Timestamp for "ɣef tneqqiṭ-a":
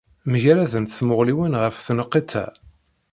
1.63-2.45